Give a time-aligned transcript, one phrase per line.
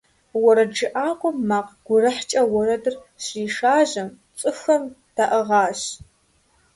[0.41, 4.83] УэрэджыӀакӀуэм макъ гурыхькӀэ уэрэдыр щришажьэм, цӏыхухэм
[5.15, 5.81] даӏыгъащ.